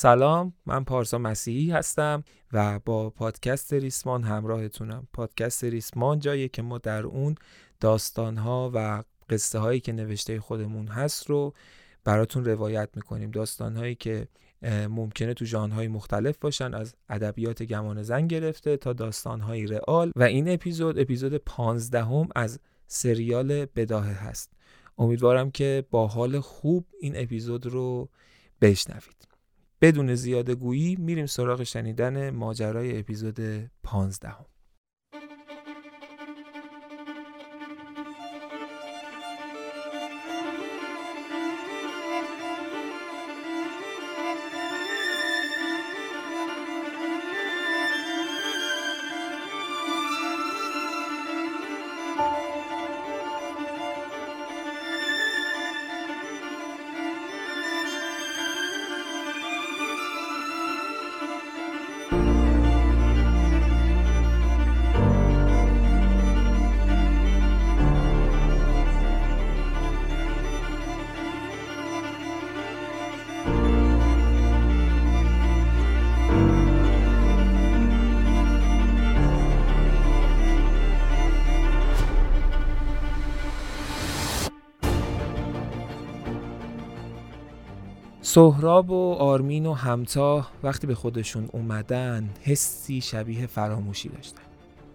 سلام 0.00 0.52
من 0.66 0.84
پارسا 0.84 1.18
مسیحی 1.18 1.70
هستم 1.70 2.24
و 2.52 2.78
با 2.78 3.10
پادکست 3.10 3.74
ریسمان 3.74 4.22
همراهتونم. 4.22 5.08
پادکست 5.12 5.64
ریسمان 5.64 6.18
جایی 6.18 6.48
که 6.48 6.62
ما 6.62 6.78
در 6.78 7.06
اون 7.06 7.34
داستانها 7.80 8.70
و 8.74 9.02
قصه 9.30 9.58
هایی 9.58 9.80
که 9.80 9.92
نوشته 9.92 10.40
خودمون 10.40 10.88
هست 10.88 11.30
رو 11.30 11.54
براتون 12.04 12.44
روایت 12.44 12.88
می‌کنیم. 12.94 13.30
داستان 13.30 13.76
هایی 13.76 13.94
که 13.94 14.28
ممکنه 14.88 15.34
تو 15.34 15.44
ژانرهای 15.44 15.88
مختلف 15.88 16.38
باشن 16.38 16.74
از 16.74 16.94
ادبیات 17.08 17.62
گمان 17.62 18.02
زن 18.02 18.26
گرفته 18.26 18.76
تا 18.76 18.92
داستان 18.92 19.40
های 19.40 19.66
رئال. 19.66 20.12
و 20.16 20.22
این 20.22 20.48
اپیزود 20.48 20.98
اپیزود 20.98 21.36
15 21.36 22.04
هم 22.04 22.28
از 22.36 22.60
سریال 22.86 23.64
بداهه 23.64 24.26
هست. 24.28 24.52
امیدوارم 24.98 25.50
که 25.50 25.84
با 25.90 26.06
حال 26.06 26.40
خوب 26.40 26.86
این 27.00 27.12
اپیزود 27.16 27.66
رو 27.66 28.08
بشنوید. 28.60 29.27
بدون 29.80 30.14
زیاده 30.14 30.54
گویی 30.54 30.96
میریم 30.96 31.26
سراغ 31.26 31.62
شنیدن 31.62 32.30
ماجرای 32.30 32.98
اپیزود 32.98 33.40
15 33.82 34.34
سهراب 88.28 88.90
و 88.90 89.12
آرمین 89.12 89.66
و 89.66 89.72
همتا 89.72 90.46
وقتی 90.62 90.86
به 90.86 90.94
خودشون 90.94 91.48
اومدن 91.52 92.30
حسی 92.42 93.00
شبیه 93.00 93.46
فراموشی 93.46 94.08
داشتن. 94.08 94.42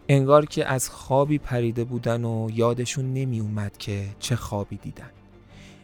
انگار 0.10 0.46
که 0.46 0.66
از 0.66 0.90
خوابی 0.90 1.38
پریده 1.38 1.84
بودن 1.84 2.26
و 2.26 2.50
یادشون 2.54 3.14
نمی 3.14 3.40
اومد 3.40 3.78
که 3.78 4.06
چه 4.20 4.36
خوابی 4.36 4.78
دیدن. 4.78 5.10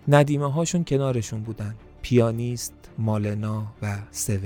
ندیمه 0.08 0.52
هاشون 0.52 0.84
کنارشون 0.84 1.42
بودن 1.42 1.76
پیانیست، 2.02 2.74
مالنا 2.98 3.66
و 3.82 3.98
سون. 4.12 4.42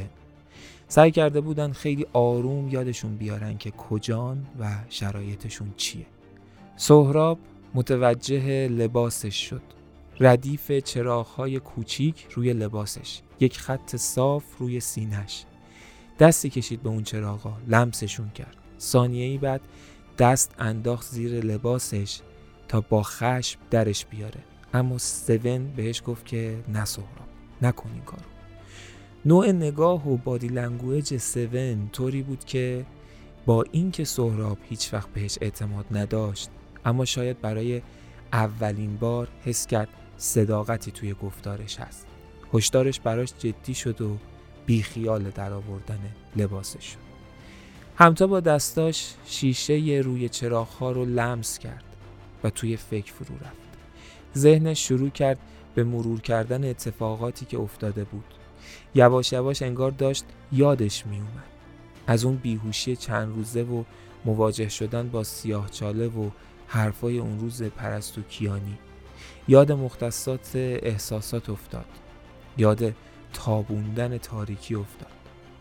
سعی 0.88 1.12
کرده 1.12 1.42
بودن 1.42 1.72
خیلی 1.72 2.06
آروم 2.14 2.70
یادشون 2.70 3.16
بیارن 3.16 3.58
که 3.58 3.72
کجان 3.72 4.46
و 4.60 4.76
شرایطشون 4.90 5.74
چیه. 5.78 6.06
سهراب 6.76 7.40
متوجه 7.74 8.68
لباسش 8.68 9.50
شد. 9.50 9.83
ردیف 10.24 10.72
چراغهای 10.72 11.60
کوچیک 11.60 12.28
روی 12.32 12.54
لباسش 12.54 13.22
یک 13.40 13.60
خط 13.60 13.96
صاف 13.96 14.44
روی 14.60 14.80
سینهش 14.80 15.46
دستی 16.20 16.50
کشید 16.50 16.84
به 16.84 16.90
اون 16.90 17.04
چراغا 17.04 17.58
لمسشون 17.68 18.30
کرد. 18.30 18.56
ثانیه 18.80 19.26
ای 19.26 19.38
بعد 19.38 19.62
دست 20.18 20.56
انداخت 20.60 21.08
زیر 21.12 21.46
لباسش 21.46 22.20
تا 22.68 22.82
با 22.82 23.04
خشم 23.04 23.60
درش 23.72 24.06
بیاره. 24.06 24.40
اما 24.74 24.98
سون 24.98 25.74
بهش 25.76 26.02
گفت 26.06 26.26
که 26.26 26.64
نه 26.68 26.86
سهراب 26.86 27.28
نکن 27.62 27.90
این 27.94 28.04
کارو. 28.04 28.24
نوع 29.26 29.52
نگاه 29.52 30.10
و 30.10 30.18
body 30.18 30.48
language 30.48 31.18
سون 31.18 31.90
طوری 31.92 32.22
بود 32.22 32.46
که 32.46 32.86
با 33.46 33.64
اینکه 33.72 34.04
سهراب 34.04 34.58
هیچ 34.70 34.94
وقت 34.94 35.10
بهش 35.10 35.38
اعتماد 35.42 35.86
نداشت 35.92 36.50
اما 36.86 37.06
شاید 37.06 37.42
برای 37.42 37.82
اولین 38.34 38.98
بار 38.98 39.28
حس 39.46 39.68
کرد 39.68 39.90
صداقتی 40.18 40.92
توی 40.92 41.14
گفتارش 41.14 41.80
هست. 41.80 42.08
هشدارش 42.54 43.00
براش 43.00 43.34
جدی 43.40 43.74
شد 43.74 44.02
و 44.02 44.18
بیخیال 44.66 45.24
در 45.24 45.54
آوردن 45.54 46.00
لباسش. 46.36 46.86
شد 46.86 46.98
همتا 47.98 48.28
با 48.28 48.40
دستاش 48.40 49.14
شیشه 49.26 50.02
روی 50.04 50.30
چراغ 50.30 50.84
رو 50.84 51.06
لمس 51.06 51.60
کرد 51.60 51.84
و 52.44 52.50
توی 52.50 52.78
فکر 52.78 53.14
فرو 53.14 53.36
رفت. 53.36 53.64
ذهنش 54.38 54.88
شروع 54.88 55.10
کرد 55.10 55.40
به 55.76 55.84
مرور 55.84 56.22
کردن 56.22 56.70
اتفاقاتی 56.70 57.46
که 57.46 57.60
افتاده 57.60 58.04
بود. 58.04 58.26
یواش 58.96 59.34
یواش 59.34 59.62
انگار 59.62 59.92
داشت 59.92 60.26
یادش 60.52 61.06
می 61.06 61.18
اومد 61.18 61.54
از 62.08 62.26
اون 62.26 62.36
بیهوشی 62.36 62.96
چند 62.96 63.36
روزه 63.36 63.64
و 63.64 63.84
مواجه 64.26 64.70
شدن 64.70 65.10
با 65.10 65.24
سیاه 65.24 65.70
چاله 65.70 66.08
و 66.08 66.30
حرفای 66.68 67.20
اون 67.20 67.40
روز 67.40 67.64
پرستو 67.64 68.22
کیانی. 68.22 68.78
یاد 69.48 69.72
مختصات 69.72 70.52
احساسات 70.56 71.50
افتاد. 71.50 71.86
یاد 72.58 72.94
تابوندن 73.34 74.18
تاریکی 74.18 74.76
افتاد. 74.76 75.12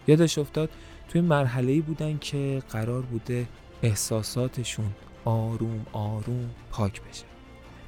یادش 0.06 0.38
افتاد 0.38 0.70
توی 1.09 1.20
مرحله 1.20 1.81
بودن 1.81 2.19
که 2.19 2.62
قرار 2.71 3.03
بوده 3.03 3.47
احساساتشون 3.82 4.92
آروم 5.25 5.87
آروم 5.92 6.50
پاک 6.71 7.03
بشه. 7.03 7.25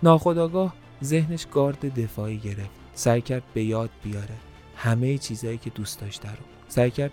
ناخداگاه 0.02 0.74
ذهنش 1.04 1.46
گارد 1.52 2.00
دفاعی 2.00 2.38
گرفت. 2.38 2.70
سعی 2.94 3.20
کرد 3.20 3.42
به 3.54 3.64
یاد 3.64 3.90
بیاره 4.02 4.34
همه 4.76 5.18
چیزهایی 5.18 5.58
که 5.58 5.70
دوست 5.70 6.00
داشته 6.00 6.30
رو. 6.30 6.44
سعی 6.68 6.90
کرد 6.90 7.10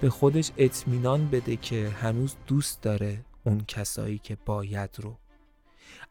به 0.00 0.10
خودش 0.10 0.50
اطمینان 0.58 1.28
بده 1.28 1.56
که 1.56 1.88
هنوز 1.88 2.36
دوست 2.46 2.82
داره 2.82 3.24
اون 3.44 3.64
کسایی 3.68 4.18
که 4.18 4.36
باید 4.46 4.90
رو. 4.98 5.16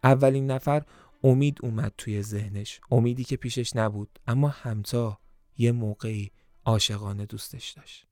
اولین 0.03 0.51
نفر 0.51 0.83
امید 1.23 1.57
اومد 1.61 1.93
توی 1.97 2.21
ذهنش. 2.21 2.79
امیدی 2.91 3.23
که 3.23 3.35
پیشش 3.35 3.75
نبود 3.75 4.19
اما 4.27 4.47
همتا 4.47 5.19
یه 5.57 5.71
موقعی 5.71 6.31
عاشقانه 6.65 7.25
دوستش 7.25 7.69
داشت. 7.69 8.07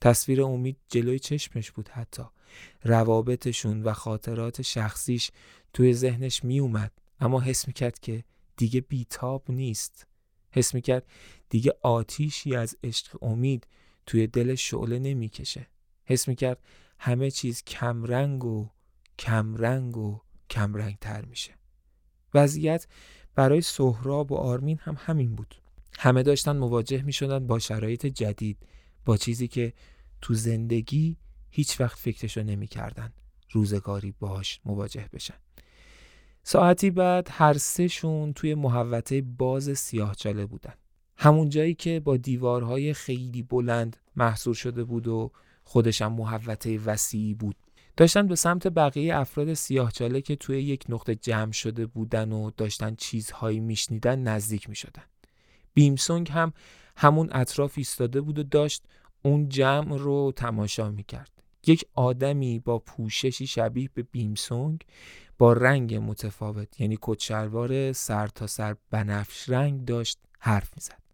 تصویر 0.00 0.42
امید 0.42 0.76
جلوی 0.88 1.18
چشمش 1.18 1.70
بود 1.70 1.88
حتی. 1.88 2.22
روابطشون 2.84 3.82
و 3.82 3.92
خاطرات 3.92 4.62
شخصیش 4.62 5.30
توی 5.72 5.94
ذهنش 5.94 6.44
می 6.44 6.60
اومد 6.60 6.92
اما 7.20 7.40
حس 7.40 7.66
می‌کرد 7.68 7.98
که 7.98 8.24
دیگه 8.56 8.80
بیتاب 8.80 9.50
نیست. 9.50 10.06
حس 10.52 10.74
می‌کرد 10.74 11.06
دیگه 11.50 11.72
آتیشی 11.82 12.56
از 12.56 12.76
عشق 12.84 13.22
امید 13.22 13.66
توی 14.06 14.26
دل 14.26 14.54
شعله 14.54 14.98
نمی‌کشه. 14.98 15.66
حس 16.04 16.28
می‌کرد 16.28 16.58
همه 16.98 17.30
چیز 17.30 17.64
کمرنگ 17.64 18.44
و 18.44 18.70
کمرنگ 19.18 19.96
و 19.96 20.20
کمرنگ 20.50 20.96
تر 21.00 21.24
میشه. 21.24 21.54
وضعیت 22.36 22.86
برای 23.34 23.60
سهراب 23.60 24.32
و 24.32 24.34
آرمین 24.34 24.78
هم 24.82 24.96
همین 24.98 25.34
بود. 25.34 25.54
همه 25.98 26.22
داشتن 26.22 26.56
مواجه 26.56 27.02
می 27.02 27.12
شدن 27.12 27.46
با 27.46 27.58
شرایط 27.58 28.06
جدید 28.06 28.58
با 29.04 29.16
چیزی 29.16 29.48
که 29.48 29.72
تو 30.20 30.34
زندگی 30.34 31.16
هیچ 31.50 31.80
وقت 31.80 31.98
فکرشو 31.98 32.42
نمی 32.42 32.66
کردن 32.66 33.12
روزگاری 33.50 34.14
باش 34.20 34.60
مواجه 34.64 35.08
بشن. 35.12 35.34
ساعتی 36.42 36.90
بعد 36.90 37.28
هر 37.30 37.58
سهشون 37.58 38.32
توی 38.32 38.54
محوطه 38.54 39.22
باز 39.22 39.78
سیاهچاله 39.78 40.46
بودن. 40.46 40.74
همون 41.16 41.48
جایی 41.48 41.74
که 41.74 42.00
با 42.00 42.16
دیوارهای 42.16 42.94
خیلی 42.94 43.42
بلند 43.42 43.96
محصور 44.16 44.54
شده 44.54 44.84
بود 44.84 45.08
و 45.08 45.30
خودشم 45.64 46.12
محوطه 46.12 46.78
وسیعی 46.78 47.34
بود. 47.34 47.56
داشتن 47.96 48.26
به 48.26 48.34
سمت 48.36 48.66
بقیه 48.66 49.16
افراد 49.16 49.54
سیاهچاله 49.54 50.20
که 50.20 50.36
توی 50.36 50.62
یک 50.62 50.84
نقطه 50.88 51.14
جمع 51.14 51.52
شده 51.52 51.86
بودن 51.86 52.32
و 52.32 52.50
داشتن 52.50 52.94
چیزهایی 52.94 53.60
میشنیدن 53.60 54.18
نزدیک 54.18 54.68
می‌شدن. 54.68 55.02
بیمسونگ 55.74 56.30
هم 56.30 56.52
همون 56.96 57.28
اطراف 57.32 57.74
ایستاده 57.76 58.20
بود 58.20 58.38
و 58.38 58.42
داشت 58.42 58.82
اون 59.22 59.48
جمع 59.48 59.96
رو 59.98 60.32
تماشا 60.36 60.90
می‌کرد. 60.90 61.30
یک 61.66 61.84
آدمی 61.94 62.58
با 62.58 62.78
پوششی 62.78 63.46
شبیه 63.46 63.90
به 63.94 64.02
بیمسونگ 64.02 64.80
با 65.38 65.52
رنگ 65.52 65.94
متفاوت 65.94 66.80
یعنی 66.80 66.98
کچلوار 67.00 67.92
سر 67.92 68.26
تا 68.26 68.46
سر 68.46 68.76
بنفش 68.90 69.48
رنگ 69.48 69.84
داشت 69.84 70.18
حرف 70.38 70.70
می‌زد. 70.76 71.05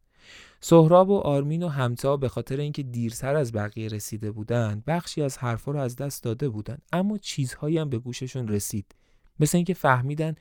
سهراب 0.64 1.10
و 1.10 1.18
آرمین 1.18 1.62
و 1.62 1.68
همتا 1.68 2.16
به 2.16 2.28
خاطر 2.28 2.60
اینکه 2.60 2.82
دیرتر 2.82 3.34
از 3.34 3.52
بقیه 3.52 3.88
رسیده 3.88 4.30
بودند 4.30 4.84
بخشی 4.84 5.22
از 5.22 5.38
حرفا 5.38 5.72
رو 5.72 5.80
از 5.80 5.96
دست 5.96 6.22
داده 6.22 6.48
بودند. 6.48 6.82
اما 6.92 7.18
چیزهایی 7.18 7.78
هم 7.78 7.90
به 7.90 7.98
گوششون 7.98 8.48
رسید. 8.48 8.94
مثل 9.40 9.58
اینکه 9.58 9.74
فهمیدن 9.74 10.34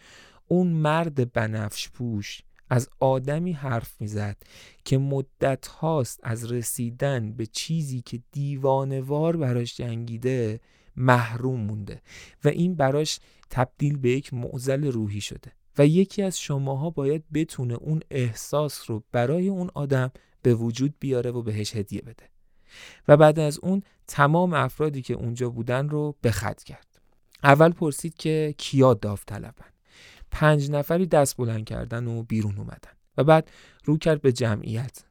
اون 0.47 0.67
مرد 0.67 1.33
بنفش 1.33 1.89
پوش 1.89 2.41
از 2.69 2.89
آدمی 2.99 3.51
حرف 3.51 4.01
می‌زد 4.01 4.37
که 4.85 4.97
مدت 4.97 5.67
هاست 5.67 6.19
از 6.23 6.51
رسیدن 6.51 7.31
به 7.31 7.45
چیزی 7.45 8.01
که 8.01 8.19
دیوانوار 8.31 9.37
براش 9.37 9.77
جنگیده 9.77 10.61
محروم 10.95 11.59
مونده 11.59 12.01
و 12.43 12.47
این 12.47 12.75
براش 12.75 13.19
تبدیل 13.49 13.97
به 13.97 14.09
یک 14.09 14.33
معزل 14.33 14.91
روحی 14.91 15.21
شده. 15.21 15.51
و 15.77 15.85
یکی 15.85 16.21
از 16.21 16.39
شماها 16.39 16.89
باید 16.89 17.23
بتونه 17.33 17.73
اون 17.73 18.01
احساس 18.11 18.89
رو 18.89 19.03
برای 19.11 19.49
اون 19.49 19.69
آدم 19.73 20.11
به 20.41 20.53
وجود 20.53 20.93
بیاره 20.99 21.31
و 21.31 21.41
بهش 21.41 21.75
هدیه 21.75 22.01
بده. 22.01 22.29
و 23.07 23.17
بعد 23.17 23.39
از 23.39 23.59
اون 23.59 23.83
تمام 24.07 24.53
افرادی 24.53 25.01
که 25.01 25.13
اونجا 25.13 25.49
بودن 25.49 25.89
رو 25.89 26.15
به 26.21 26.31
خط 26.31 26.63
کرد. 26.63 26.87
اول 27.43 27.71
پرسید 27.71 28.15
که 28.15 28.55
کیا 28.57 28.93
داوطلبن. 28.93 29.71
پنج 30.31 30.71
نفری 30.71 31.05
دست 31.05 31.37
بلند 31.37 31.65
کردن 31.65 32.07
و 32.07 32.23
بیرون 32.23 32.57
اومدن 32.57 32.91
و 33.17 33.23
بعد 33.23 33.51
رو 33.85 33.97
کرد 33.97 34.21
به 34.21 34.31
جمعیت 34.31 35.03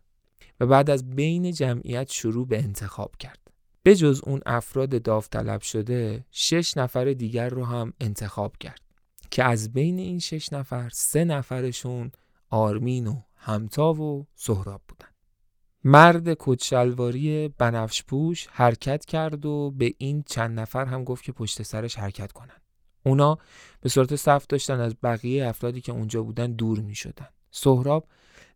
و 0.60 0.66
بعد 0.66 0.90
از 0.90 1.10
بین 1.10 1.52
جمعیت 1.52 2.10
شروع 2.10 2.46
به 2.46 2.58
انتخاب 2.58 3.16
کرد. 3.16 3.38
به 3.82 3.96
جز 3.96 4.20
اون 4.24 4.40
افراد 4.46 5.02
داوطلب 5.02 5.60
شده 5.60 6.24
شش 6.30 6.76
نفر 6.76 7.04
دیگر 7.04 7.48
رو 7.48 7.64
هم 7.64 7.92
انتخاب 8.00 8.56
کرد. 8.56 8.89
که 9.30 9.44
از 9.44 9.72
بین 9.72 9.98
این 9.98 10.18
شش 10.18 10.52
نفر 10.52 10.88
سه 10.88 11.24
نفرشون 11.24 12.12
آرمین 12.50 13.06
و 13.06 13.22
همتا 13.36 13.92
و 13.92 14.26
سهراب 14.34 14.82
بودن 14.88 15.08
مرد 15.84 16.34
کچلواری 16.38 17.48
بنفش 17.48 18.02
پوش 18.02 18.46
حرکت 18.50 19.04
کرد 19.04 19.46
و 19.46 19.70
به 19.70 19.94
این 19.98 20.22
چند 20.26 20.60
نفر 20.60 20.84
هم 20.84 21.04
گفت 21.04 21.24
که 21.24 21.32
پشت 21.32 21.62
سرش 21.62 21.98
حرکت 21.98 22.32
کنن 22.32 22.60
اونا 23.02 23.38
به 23.80 23.88
صورت 23.88 24.16
صف 24.16 24.46
داشتن 24.46 24.80
از 24.80 24.94
بقیه 25.02 25.46
افرادی 25.46 25.80
که 25.80 25.92
اونجا 25.92 26.22
بودن 26.22 26.52
دور 26.52 26.80
می 26.80 26.94
شدن. 26.94 27.28
سهراب 27.50 28.08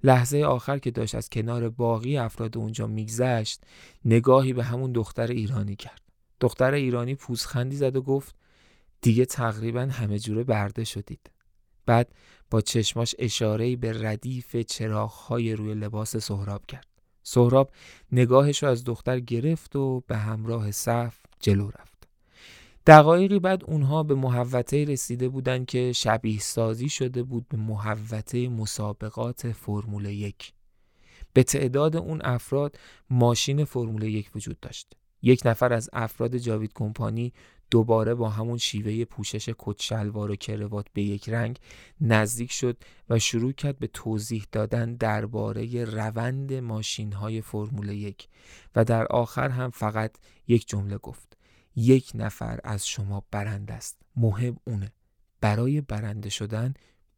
لحظه 0.03 0.43
آخر 0.43 0.79
که 0.79 0.91
داشت 0.91 1.15
از 1.15 1.31
کنار 1.31 1.69
باقی 1.69 2.17
افراد 2.17 2.59
اونجا 2.59 2.87
میگذشت 2.87 3.61
نگاهی 4.05 4.53
به 4.53 4.65
همون 4.65 4.93
دختر 4.93 5.27
ایرانی 5.27 5.77
کرد. 5.77 6.01
دختر 6.41 6.75
ایرانی 6.75 7.15
پوزخندی 7.15 7.77
زد 7.77 7.97
و 7.97 8.03
گفت 8.03 8.35
دیگه 9.05 9.25
تقریبا 9.25 9.81
همه 9.81 10.19
جوره 10.19 10.45
برده 10.45 10.85
شدید. 10.85 11.31
بعد 11.87 12.15
با 12.51 12.61
چشماش 12.61 13.15
اشارهی 13.19 13.77
به 13.77 14.03
ردیف 14.03 14.57
چراغهای 14.57 15.53
روی 15.53 15.75
لباس 15.75 16.17
سهراب 16.17 16.67
کرد. 16.67 16.87
سهراب 17.23 17.71
نگاهش 18.13 18.63
رو 18.63 18.69
از 18.69 18.85
دختر 18.85 19.21
گرفت 19.21 19.77
و 19.77 20.03
به 20.07 20.17
همراه 20.17 20.71
صف 20.71 21.17
جلو 21.41 21.71
رفت. 21.71 22.09
دقایقی 22.87 23.39
بعد 23.39 23.65
اونها 23.65 24.03
به 24.03 24.15
محوطه 24.15 24.85
رسیده 24.85 25.29
بودند 25.29 25.67
که 25.67 25.93
شبیه 25.93 26.41
سازی 26.41 26.89
شده 26.89 27.23
بود 27.23 27.49
به 27.49 27.57
محوطه 27.57 28.49
مسابقات 28.49 29.53
فرمول 29.53 30.05
یک. 30.05 30.53
به 31.33 31.43
تعداد 31.43 31.97
اون 31.97 32.21
افراد 32.25 32.79
ماشین 33.11 33.65
فرمول 33.65 34.03
یک 34.03 34.31
وجود 34.35 34.61
داشت. 34.61 34.97
یک 35.25 35.43
نفر 35.45 35.73
از 35.73 35.91
افراد 35.93 36.37
جاوید 36.37 36.73
کمپانی 36.75 37.33
دوباره 37.71 38.15
با 38.15 38.29
همون 38.29 38.59
شیوه 38.59 39.05
پوشش 39.05 39.51
کت 39.59 39.83
شلوار 39.83 40.31
و 40.31 40.37
کروات 40.37 40.87
به 40.93 41.03
یک 41.03 41.29
رنگ 41.29 41.59
نزدیک 42.01 42.53
شد 42.53 42.77
و 43.09 43.19
شروع 43.19 43.53
کرد 43.53 43.79
به 43.79 43.87
توضیح 43.87 44.47
دادن 44.53 44.95
درباره 44.95 45.85
روند 45.85 46.53
ماشین 46.53 47.13
های 47.13 47.41
فرمول 47.41 47.89
یک 47.89 48.29
و 48.77 48.85
در 48.85 49.07
آخر 49.07 49.49
هم 49.49 49.71
فقط 49.71 50.17
یک 50.49 50.69
جمله 50.69 50.99
گفت 50.99 51.37
یک 51.77 52.13
نفر 52.15 52.61
از 52.65 52.87
شما 52.87 53.25
برند 53.31 53.71
است. 53.71 53.99
مهم 54.17 54.57
اونه. 54.67 54.93
برای 55.41 55.81
برنده 55.81 56.31
شدن 56.31 56.75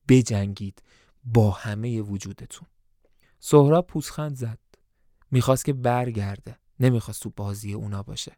بجنگید 0.08 0.82
با 1.24 1.50
همه 1.50 2.00
وجودتون. 2.00 2.68
سهراب 3.38 3.86
پوسخند 3.86 4.36
زد. 4.36 4.58
می‌خواست 5.30 5.64
که 5.64 5.72
برگرده. 5.72 6.58
نمی‌خواست 6.80 7.22
تو 7.22 7.30
بازی 7.36 7.72
اونا 7.72 8.02
باشه. 8.02 8.32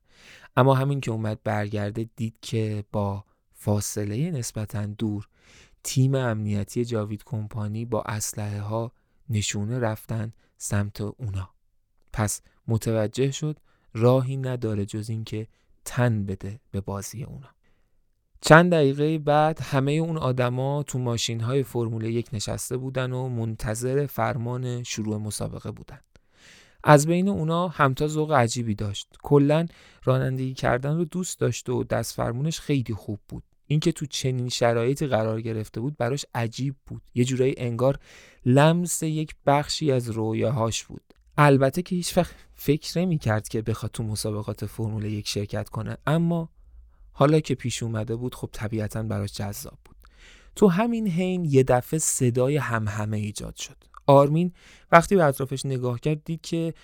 اما 0.57 0.75
همین 0.75 1.01
که 1.01 1.11
اومد 1.11 1.43
برگرده 1.45 2.11
دید 2.17 2.35
که 2.43 2.85
با 2.93 3.25
فاصله 3.55 4.31
نسبتا 4.31 4.87
دور 4.87 5.29
تیم 5.83 6.15
امنیتی 6.15 6.85
جاوید 6.85 7.25
کمپانی 7.25 7.85
با 7.85 8.03
اسلحه 8.03 8.61
ها 8.61 8.93
نشونه 9.31 9.79
رفتن 9.79 10.33
سمت 10.57 11.01
اونا. 11.01 11.51
پس 12.13 12.41
متوجه 12.69 13.31
شد 13.31 13.59
راهی 13.95 14.37
نداره 14.37 14.87
جز 14.87 15.11
اینکه 15.11 15.47
تن 15.85 16.27
بده 16.27 16.61
به 16.71 16.81
بازی 16.81 17.25
اونا. 17.25 17.49
چند 18.41 18.73
دقیقه 18.73 19.19
بعد 19.19 19.61
همه 19.63 19.93
اون 19.93 20.19
آدما 20.19 20.83
تو 20.83 20.99
ماشین 20.99 21.41
های 21.41 21.63
فرمول 21.63 22.05
یک 22.05 22.29
نشسته 22.33 22.77
بودن 22.77 23.13
و 23.13 23.29
منتظر 23.29 24.07
فرمان 24.07 24.83
شروع 24.83 25.17
مسابقه 25.17 25.71
بودن. 25.71 26.01
از 26.85 27.07
بین 27.07 27.29
اونا 27.29 27.69
همتا 27.69 28.09
ذوق 28.09 28.33
عجیبی 28.33 28.75
داشت. 28.75 29.09
کلا 29.23 29.67
رانندگی 30.05 30.55
کردن 30.55 30.97
رو 30.97 31.05
دوست 31.05 31.41
داشت 31.41 31.69
و 31.69 31.85
دست 31.85 32.15
فرمونش 32.15 32.61
خیلی 32.61 32.95
خوب 32.95 33.21
بود. 33.29 33.43
اینکه 33.67 33.93
تو 33.93 34.07
چنین 34.07 34.49
شرایطی 34.49 35.07
قرار 35.07 35.41
گرفته 35.41 35.81
بود 35.81 35.97
براش 35.97 36.25
عجیب 36.35 36.77
بود. 36.87 37.03
یه 37.15 37.25
جورایی 37.25 37.55
انگار 37.57 37.99
لمس 38.47 39.03
یک 39.03 39.35
بخشی 39.47 39.93
از 39.93 40.11
رویاهاش 40.11 40.85
بود. 40.85 41.03
البته 41.37 41.83
که 41.83 41.97
هیچ 41.97 42.17
وقت 42.19 42.35
فکر 42.55 42.99
نمی 42.99 43.19
کرد 43.19 43.49
که 43.49 43.63
بخواد 43.63 43.93
تو 43.93 44.03
مسابقات 44.03 44.67
فرمول 44.67 45.05
یک 45.05 45.29
شرکت 45.29 45.69
کنه. 45.69 45.97
اما 46.07 46.49
حالا 47.13 47.41
که 47.41 47.55
پیش 47.55 47.83
اومده 47.83 48.17
بود 48.17 48.35
خب 48.35 48.49
طبیعتا 48.53 49.03
براش 49.03 49.33
جذاب 49.33 49.79
بود. 49.85 49.97
تو 50.57 50.69
همین 50.69 51.09
حین 51.09 51.45
یه 51.45 51.63
دفعه 51.63 51.99
صدای 51.99 52.57
همهمه 52.57 53.17
ایجاد 53.17 53.57
شد. 53.57 53.77
آرمین 54.09 54.53
وقتی 54.93 55.17
به 55.17 55.25
اطرافش 55.25 55.67
نگاه 55.67 56.01
کرد 56.01 56.25
دید 56.25 56.41
که 56.41 56.75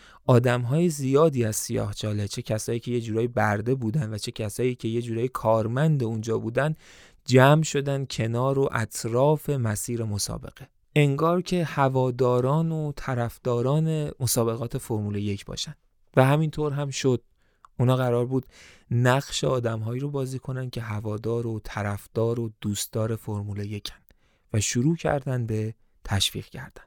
های 0.68 0.88
زیادی 0.88 1.44
از 1.44 1.56
سیاه 1.56 1.94
چاله 1.94 2.28
چه 2.28 2.42
کسایی 2.42 2.80
که 2.80 2.90
یه 2.90 3.00
جورایی 3.00 3.28
برده 3.28 3.74
بودن 3.74 4.14
و 4.14 4.18
چه 4.18 4.32
کسایی 4.32 4.74
که 4.74 4.88
یه 4.88 5.02
جورایی 5.02 5.28
کارمند 5.28 6.02
اونجا 6.02 6.38
بودن 6.38 6.74
جمع 7.24 7.62
شدن 7.62 8.06
کنار 8.10 8.58
و 8.58 8.68
اطراف 8.72 9.50
مسیر 9.50 10.04
مسابقه. 10.04 10.68
انگار 10.96 11.42
که 11.42 11.64
هواداران 11.64 12.72
و 12.72 12.92
طرفداران 12.96 14.10
مسابقات 14.20 14.78
فرمول 14.78 15.16
یک 15.16 15.44
باشن. 15.44 15.74
و 16.16 16.24
همینطور 16.24 16.72
هم 16.72 16.90
شد. 16.90 17.22
اونا 17.78 17.96
قرار 17.96 18.26
بود 18.26 18.46
نقش 18.90 19.44
آدمهایی 19.44 20.00
رو 20.00 20.10
بازی 20.10 20.38
کنن 20.38 20.70
که 20.70 20.80
هوادار 20.80 21.46
و 21.46 21.60
طرفدار 21.64 22.40
و 22.40 22.50
دوستدار 22.60 23.16
فرمول 23.16 23.58
یکن 23.58 23.96
و 24.52 24.60
شروع 24.60 24.96
کردن 24.96 25.46
به 25.46 25.74
تشویق 26.04 26.46
کردن 26.46 26.84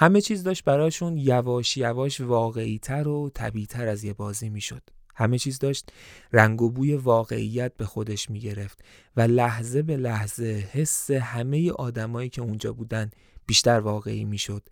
همه 0.00 0.20
چیز 0.20 0.42
داشت 0.42 0.64
براشون 0.64 1.16
یواش 1.16 1.76
یواش 1.76 2.20
واقعی 2.20 2.78
تر 2.78 3.08
و 3.08 3.30
طبیعی 3.34 3.66
تر 3.66 3.88
از 3.88 4.04
یه 4.04 4.12
بازی 4.12 4.48
می‌شد. 4.48 4.82
همه 5.14 5.38
چیز 5.38 5.58
داشت 5.58 5.92
رنگ 6.32 6.62
و 6.62 6.70
بوی 6.70 6.94
واقعیت 6.94 7.76
به 7.76 7.86
خودش 7.86 8.30
می 8.30 8.40
گرفت 8.40 8.84
و 9.16 9.20
لحظه 9.20 9.82
به 9.82 9.96
لحظه 9.96 10.68
حس 10.72 11.10
همه 11.10 11.70
آدمایی 11.70 12.28
که 12.28 12.42
اونجا 12.42 12.72
بودن 12.72 13.10
بیشتر 13.46 13.80
واقعی 13.80 14.24
می‌شد 14.24 14.62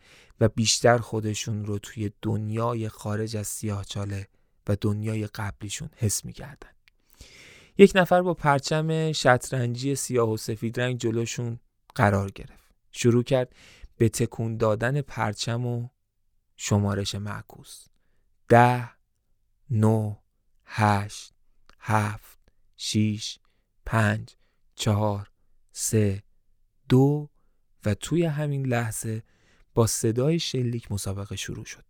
و 0.41 0.49
بیشتر 0.49 0.99
خودشون 0.99 1.65
رو 1.65 1.79
توی 1.79 2.11
دنیای 2.23 2.89
خارج 2.89 3.37
از 3.37 3.47
سیاهچاله 3.47 4.27
و 4.69 4.77
دنیای 4.81 5.27
قبلیشون 5.27 5.89
حس 5.97 6.25
می‌کردن. 6.25 6.71
یک 7.79 7.93
نفر 7.95 8.23
با 8.23 8.35
پرچم 8.35 9.13
شطرنجی 9.13 9.95
سیاه 9.95 10.33
و 10.33 10.37
سفید 10.37 10.81
رنگ 10.81 10.99
جلوشون 10.99 11.61
قرار 11.95 12.31
گرفت. 12.31 12.69
شروع 12.93 13.23
کرد 13.23 13.55
به 13.99 14.09
تکون 14.09 14.57
دادن 14.57 15.01
پرچم 15.01 15.67
و 15.67 15.89
شمارش 16.57 17.15
معکوس. 17.15 17.87
ده 18.49 18.91
نو 19.71 20.15
هشت 20.65 21.33
هفت 21.81 22.39
شیش 22.77 23.39
پنج 23.87 24.37
چهار 24.75 25.31
سه 25.73 26.23
دو 26.89 27.31
و 27.85 27.95
توی 27.95 28.25
همین 28.25 28.67
لحظه 28.67 29.23
با 29.75 29.87
صدای 29.87 30.39
شلیک 30.39 30.93
مسابقه 30.93 31.37
شروع 31.37 31.65
شد. 31.65 31.85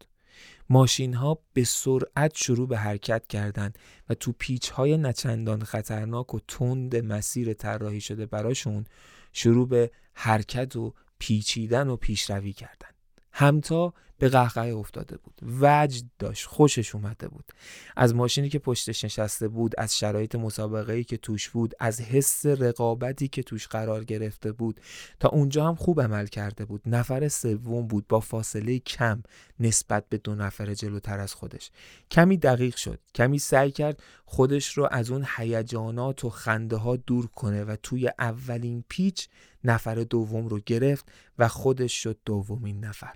ماشین 0.71 1.15
ها 1.15 1.39
به 1.53 1.65
سرعت 1.65 2.35
شروع 2.35 2.69
به 2.69 2.79
حرکت 2.79 3.27
کردند 3.27 3.79
و 4.09 4.15
تو 4.15 4.33
پیچ 4.39 4.71
های 4.71 4.97
نچندان 4.97 5.65
خطرناک 5.65 6.35
و 6.35 6.39
تند 6.49 6.97
مسیر 6.97 7.55
طراحی 7.55 8.01
شده 8.01 8.27
براشون 8.27 8.85
شروع 9.33 9.69
به 9.69 9.91
حرکت 10.15 10.77
و 10.77 10.95
پیچیدن 11.19 11.89
و 11.89 11.97
پیشروی 11.97 12.53
کردن. 12.53 12.89
همتا 13.33 13.95
به 14.19 14.29
قهقه 14.29 14.61
افتاده 14.61 15.17
بود. 15.17 15.41
وجد 15.43 16.05
داشت 16.19 16.47
خوشش 16.47 16.95
اومده 16.95 17.29
بود. 17.29 17.53
از 17.97 18.15
ماشینی 18.15 18.49
که 18.49 18.59
پشتش 18.59 19.05
نشسته 19.05 19.49
بود 19.49 19.75
از 19.79 19.99
شرایط 19.99 20.35
مسابقه 20.35 20.93
ای 20.93 21.05
که 21.05 21.17
توش 21.17 21.49
بود 21.49 21.75
از 21.81 22.01
حس 22.01 22.47
رقابتی 22.47 23.29
که 23.29 23.43
توش 23.43 23.67
قرار 23.67 24.05
گرفته 24.05 24.53
بود 24.53 24.81
تا 25.21 25.29
اونجا 25.29 25.69
هم 25.69 25.75
خوب 25.75 26.01
عمل 26.01 26.27
کرده 26.27 26.65
بود. 26.65 26.83
نفر 26.87 27.29
سوم 27.29 27.87
بود 27.87 28.07
با 28.09 28.21
فاصله 28.21 28.79
کم 28.79 29.23
نسبت 29.61 30.09
به 30.09 30.19
دو 30.19 30.35
نفر 30.35 30.75
جلوتر 30.75 31.21
از 31.21 31.35
خودش. 31.35 31.71
کمی 32.11 32.37
دقیق 32.37 32.77
شد 32.77 33.01
کمی 33.15 33.39
سعی 33.39 33.71
کرد 33.71 34.03
خودش 34.25 34.79
رو 34.79 34.89
از 34.91 35.11
اون 35.11 35.27
هیجانات 35.37 36.25
و 36.25 36.31
خنده 36.31 36.77
ها 36.77 36.97
دور 36.97 37.27
کنه 37.27 37.65
و 37.65 37.77
توی 37.83 38.11
اولین 38.19 38.85
پیچ 38.89 39.29
نفر 39.65 39.95
دوم 39.95 40.49
رو 40.49 40.61
گرفت 40.67 41.09
و 41.39 41.49
خودش 41.49 42.03
شد 42.03 42.19
دومین 42.25 42.85
نفر. 42.85 43.15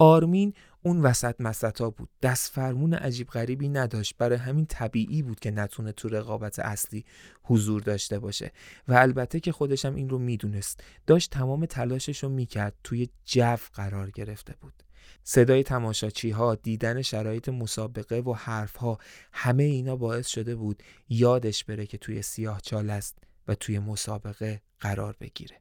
آرمین 0.00 0.54
اون 0.82 1.00
وسط 1.00 1.34
مسطا 1.40 1.90
بود. 1.90 2.08
دست 2.22 2.52
فرمون 2.52 2.94
عجیب 2.94 3.28
غریبی 3.28 3.68
نداشت. 3.68 4.14
برای 4.18 4.38
همین 4.38 4.66
طبیعی 4.66 5.22
بود 5.22 5.40
که 5.40 5.50
نتونه 5.50 5.92
تو 5.92 6.08
رقابت 6.08 6.58
اصلی 6.58 7.04
حضور 7.42 7.82
داشته 7.82 8.18
باشه. 8.18 8.52
و 8.88 8.94
البته 8.94 9.40
که 9.40 9.52
خودشم 9.52 9.94
این 9.94 10.08
رو 10.08 10.18
می‌دونست. 10.18 10.80
داشت 11.06 11.30
تمام 11.30 11.66
تلاشش 11.66 12.22
رو 12.22 12.28
می‌کرد. 12.28 12.74
توی 12.84 13.08
جو 13.24 13.56
قرار 13.74 14.10
گرفته 14.10 14.54
بود. 14.60 14.82
صدای 15.24 15.62
تماشاچی 15.62 16.30
ها 16.30 16.54
دیدن 16.54 17.02
شرایط 17.02 17.48
مسابقه 17.48 18.16
و 18.16 18.32
حرف 18.32 18.76
ها 18.76 18.98
همه 19.32 19.62
اینا 19.62 19.96
باعث 19.96 20.26
شده 20.26 20.56
بود 20.56 20.82
یادش 21.08 21.64
بره 21.64 21.86
که 21.86 21.98
توی 21.98 22.22
سیاه 22.22 22.60
چال 22.60 22.90
است 22.90 23.18
و 23.48 23.54
توی 23.54 23.78
مسابقه 23.78 24.62
قرار 24.80 25.16
بگیره. 25.20 25.56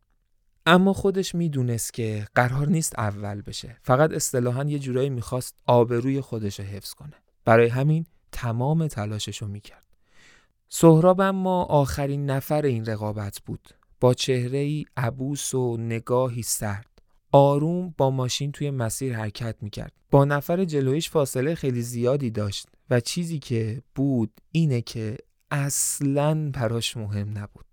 اما 0.69 0.93
خودش 0.93 1.35
می‌دونست 1.35 1.93
که 1.93 2.27
قرار 2.35 2.67
نیست 2.67 2.99
اول 2.99 3.41
بشه. 3.41 3.77
فقط 3.81 4.11
اصطلاحا 4.11 4.63
یه 4.63 4.79
جورایی 4.79 5.09
می‌خواست 5.09 5.55
آبروی 5.65 6.21
خودش 6.21 6.59
رو 6.59 6.65
حفظ 6.65 6.93
کنه. 6.93 7.13
برای 7.45 7.67
همین 7.67 8.05
تمام 8.31 8.87
تلاشش 8.87 9.37
رو 9.37 9.47
می‌کرد. 9.47 9.85
سهراب 10.69 11.21
اما 11.21 11.63
آخرین 11.63 12.25
نفر 12.25 12.61
این 12.61 12.85
رقابت 12.85 13.39
بود. 13.45 13.69
با 13.99 14.13
چهره 14.13 14.57
ای 14.57 14.85
عبوس 14.97 15.53
و 15.53 15.77
نگاهی 15.77 16.41
سرد. 16.41 17.01
آروم 17.31 17.93
با 17.97 18.09
ماشین 18.09 18.51
توی 18.51 18.71
مسیر 18.71 19.15
حرکت 19.15 19.55
می‌کرد. 19.61 19.93
با 20.11 20.25
نفر 20.25 20.65
جلویش 20.65 21.09
فاصله 21.09 21.55
خیلی 21.55 21.81
زیادی 21.81 22.29
داشت 22.29 22.67
و 22.89 22.99
چیزی 22.99 23.39
که 23.39 23.81
بود 23.95 24.31
اینه 24.51 24.81
که 24.81 25.17
اصلا 25.51 26.51
براش 26.53 26.97
مهم 26.97 27.37
نبود. 27.37 27.68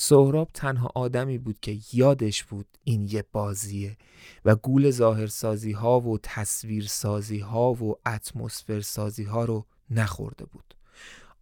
سهراب 0.00 0.50
تنها 0.54 0.90
آدمی 0.94 1.38
بود 1.38 1.60
که 1.60 1.78
یادش 1.92 2.44
بود 2.44 2.66
این 2.84 3.08
یه 3.10 3.24
بازیه 3.32 3.96
و 4.44 4.56
گول 4.56 4.90
ظاهرسازی 4.90 5.72
ها 5.72 6.00
و 6.00 6.18
تصویرسازی 6.22 7.38
ها 7.38 7.72
و 7.72 7.94
اتمسفر 8.06 8.80
سازی 8.80 9.24
ها 9.24 9.44
رو 9.44 9.66
نخورده 9.90 10.44
بود. 10.44 10.74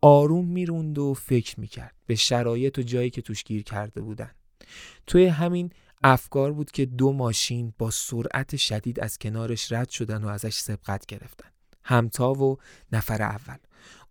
آروم 0.00 0.48
می‌روند 0.48 0.98
و 0.98 1.14
فکر 1.14 1.60
می‌کرد 1.60 1.94
به 2.06 2.14
شرایط 2.14 2.78
و 2.78 2.82
جایی 2.82 3.10
که 3.10 3.22
توش 3.22 3.44
گیر 3.44 3.62
کرده 3.62 4.00
بودن. 4.00 4.30
توی 5.06 5.26
همین 5.26 5.70
افکار 6.04 6.52
بود 6.52 6.70
که 6.70 6.86
دو 6.86 7.12
ماشین 7.12 7.74
با 7.78 7.90
سرعت 7.90 8.56
شدید 8.56 9.00
از 9.00 9.18
کنارش 9.18 9.72
رد 9.72 9.88
شدن 9.88 10.24
و 10.24 10.28
ازش 10.28 10.54
سبقت 10.54 11.06
گرفتن. 11.06 11.48
همتا 11.84 12.32
و 12.32 12.58
نفر 12.92 13.22
اول. 13.22 13.56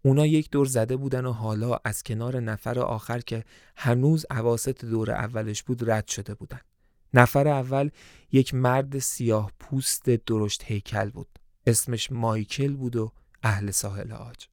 اونا 0.05 0.25
یک 0.25 0.49
دور 0.51 0.65
زده 0.65 0.95
بودن 0.95 1.25
و 1.25 1.31
حالا 1.31 1.79
از 1.83 2.03
کنار 2.03 2.39
نفر 2.39 2.79
آخر 2.79 3.19
که 3.19 3.43
هنوز 3.75 4.25
عواست 4.29 4.85
دور 4.85 5.11
اولش 5.11 5.63
بود 5.63 5.89
رد 5.89 6.07
شده 6.07 6.33
بودن. 6.33 6.59
نفر 7.13 7.47
اول 7.47 7.89
یک 8.31 8.53
مرد 8.53 8.99
سیاه 8.99 9.51
پوست 9.59 10.09
درشت 10.09 10.63
هیکل 10.65 11.09
بود. 11.09 11.27
اسمش 11.67 12.11
مایکل 12.11 12.75
بود 12.75 12.95
و 12.95 13.11
اهل 13.43 13.71
ساحل 13.71 14.11
آج. 14.11 14.47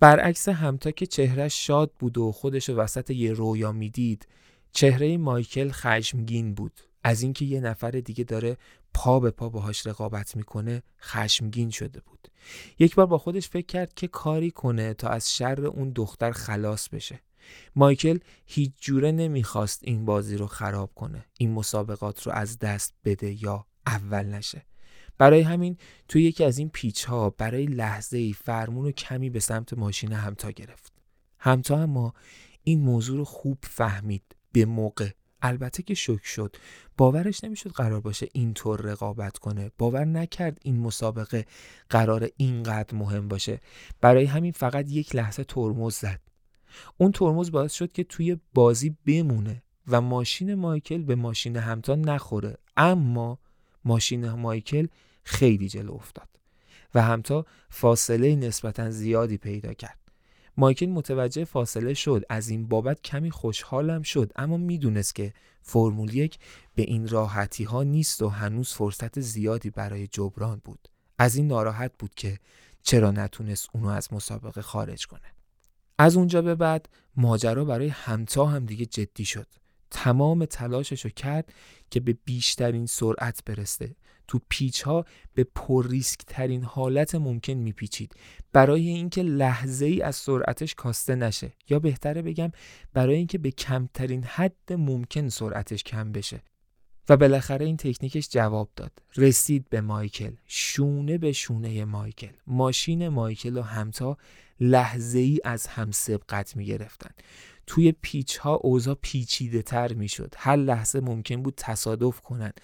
برعکس 0.00 0.48
همتا 0.48 0.90
که 0.90 1.06
چهرش 1.06 1.66
شاد 1.66 1.92
بود 1.98 2.18
و 2.18 2.32
خودش 2.32 2.70
وسط 2.70 3.10
یه 3.10 3.32
رویا 3.32 3.72
می‌دید 3.72 4.28
چهره 4.72 5.18
مایکل 5.18 5.70
خشمگین 5.70 6.54
بود 6.54 6.80
از 7.04 7.22
اینکه 7.22 7.44
یه 7.44 7.60
نفر 7.60 7.90
دیگه 7.90 8.24
داره 8.24 8.56
پا 8.94 9.20
به 9.20 9.30
پا 9.30 9.48
باهاش 9.48 9.86
رقابت 9.86 10.36
می‌کنه 10.36 10.82
خشمگین 11.00 11.70
شده 11.70 12.00
بود. 12.00 12.28
یک 12.78 12.94
بار 12.94 13.06
با 13.06 13.18
خودش 13.18 13.48
فکر 13.48 13.66
کرد 13.66 13.94
که 13.94 14.08
کاری 14.08 14.50
کنه 14.50 14.94
تا 14.94 15.08
از 15.08 15.34
شر 15.34 15.66
اون 15.66 15.90
دختر 15.90 16.32
خلاص 16.32 16.88
بشه. 16.88 17.20
مایکل 17.76 18.18
هیچ 18.46 18.72
جوره 18.80 19.12
نمی‌خواست 19.12 19.80
این 19.84 20.04
بازی 20.04 20.36
رو 20.36 20.46
خراب 20.46 20.94
کنه 20.94 21.24
این 21.38 21.52
مسابقات 21.52 22.22
رو 22.22 22.32
از 22.32 22.58
دست 22.58 22.94
بده 23.04 23.42
یا 23.42 23.66
اول 23.86 24.26
نشه. 24.26 24.66
برای 25.18 25.40
همین 25.40 25.76
توی 26.08 26.22
یکی 26.22 26.44
از 26.44 26.58
این 26.58 26.68
پیچ 26.68 27.04
ها 27.04 27.30
برای 27.30 27.66
لحظه 27.66 28.18
ای 28.18 28.32
فرمون 28.32 28.84
رو 28.84 28.92
کمی 28.92 29.30
به 29.30 29.40
سمت 29.40 29.72
ماشین 29.72 30.12
همتا 30.12 30.50
گرفت. 30.50 30.92
همتا 31.38 31.82
اما 31.82 32.14
این 32.62 32.80
موضوع 32.80 33.16
رو 33.18 33.24
خوب 33.24 33.58
فهمید 33.62 34.22
به 34.52 34.64
موقع. 34.64 35.10
البته 35.42 35.82
که 35.82 35.94
شک 35.94 36.24
شد. 36.24 36.56
باورش 36.96 37.44
نمی‌شد 37.44 37.70
قرار 37.70 38.00
باشه 38.00 38.28
اینطور 38.32 38.80
رقابت 38.80 39.38
کنه. 39.38 39.70
باور 39.78 40.04
نکرد 40.04 40.58
این 40.62 40.80
مسابقه 40.80 41.46
قرار 41.90 42.28
اینقدر 42.36 42.94
مهم 42.94 43.28
باشه. 43.28 43.60
برای 44.00 44.24
همین 44.24 44.52
فقط 44.52 44.90
یک 44.90 45.16
لحظه 45.16 45.44
ترمز 45.44 45.94
زد. 45.94 46.20
اون 46.98 47.12
ترمز 47.12 47.50
باعث 47.50 47.72
شد 47.72 47.92
که 47.92 48.04
توی 48.04 48.36
بازی 48.54 48.96
بمونه 49.06 49.62
و 49.86 50.00
ماشین 50.00 50.54
مایکل 50.54 51.02
به 51.02 51.14
ماشین 51.14 51.56
همتا 51.56 51.94
نخوره. 51.94 52.56
اما 52.76 53.38
ماشین 53.84 54.30
مایکل 54.30 54.86
خیلی 55.24 55.68
جلو 55.68 55.92
افتاد 55.92 56.28
و 56.94 57.02
همتا 57.02 57.46
فاصله 57.68 58.36
نسبتا 58.36 58.90
زیادی 58.90 59.36
پیدا 59.36 59.72
کرد. 59.72 59.99
مایکل 60.60 60.86
متوجه 60.86 61.44
فاصله 61.44 61.94
شد. 61.94 62.24
از 62.28 62.48
این 62.48 62.68
بابت 62.68 63.02
کمی 63.02 63.30
خوشحالم 63.30 64.02
شد. 64.02 64.32
اما 64.36 64.56
می‌دونست 64.56 65.14
که 65.14 65.32
فرمول 65.62 66.14
یک 66.14 66.38
به 66.74 66.82
این 66.82 67.08
راحتی 67.08 67.64
ها 67.64 67.82
نیست 67.82 68.22
و 68.22 68.28
هنوز 68.28 68.72
فرصت 68.72 69.20
زیادی 69.20 69.70
برای 69.70 70.06
جبران 70.06 70.62
بود. 70.64 70.88
از 71.18 71.36
این 71.36 71.46
ناراحت 71.46 71.92
بود 71.98 72.14
که 72.14 72.38
چرا 72.82 73.10
نتونست 73.10 73.68
اونو 73.72 73.88
از 73.88 74.12
مسابقه 74.12 74.62
خارج 74.62 75.06
کنه. 75.06 75.34
از 75.98 76.16
اونجا 76.16 76.42
به 76.42 76.54
بعد 76.54 76.88
ماجرا 77.16 77.64
برای 77.64 77.88
همتا 77.88 78.46
هم 78.46 78.66
دیگه 78.66 78.86
جدی 78.86 79.24
شد. 79.24 79.46
تمام 79.90 80.44
تلاششو 80.44 81.08
کرد 81.08 81.52
که 81.90 82.00
به 82.00 82.18
بیشترین 82.24 82.86
سرعت 82.86 83.44
برسه. 83.46 83.96
تو 84.30 84.40
پیچ 84.48 84.82
ها 84.82 85.04
به 85.34 85.44
پر 85.44 85.88
ریسک 85.88 86.20
ترین 86.26 86.64
حالت 86.64 87.14
ممکن 87.14 87.52
میپیچید. 87.52 88.14
برای 88.52 88.88
اینکه 88.88 89.22
لحظه 89.22 89.86
ای 89.86 90.02
از 90.02 90.16
سرعتش 90.16 90.74
کاسته 90.74 91.14
نشه. 91.14 91.52
یا 91.68 91.78
بهتره 91.78 92.22
بگم 92.22 92.52
برای 92.92 93.16
اینکه 93.16 93.38
به 93.38 93.50
کمترین 93.50 94.24
حد 94.24 94.72
ممکن 94.72 95.28
سرعتش 95.28 95.84
کم 95.84 96.12
بشه. 96.12 96.42
و 97.08 97.16
بالاخره 97.16 97.66
این 97.66 97.76
تکنیکش 97.76 98.28
جواب 98.28 98.70
داد. 98.76 98.92
رسید 99.16 99.68
به 99.68 99.80
مایکل. 99.80 100.32
شونه 100.46 101.18
به 101.18 101.32
شونه 101.32 101.84
مایکل. 101.84 102.32
ماشین 102.46 103.08
مایکل 103.08 103.56
و 103.56 103.62
همتا 103.62 104.16
لحظه 104.60 105.18
ای 105.18 105.40
از 105.44 105.66
هم 105.66 105.90
سبقت 105.90 106.56
می 106.56 106.66
گرفتن 106.66 107.10
توی 107.66 107.92
پیچ 107.92 108.36
ها 108.36 108.54
اوضاع 108.54 108.96
پیچیده 109.02 109.62
تر 109.62 109.92
می 109.92 110.08
شد 110.08 110.34
هر 110.36 110.56
لحظه 110.56 111.00
ممکن 111.00 111.42
بود 111.42 111.54
تصادف 111.56 112.20
کنند 112.20 112.60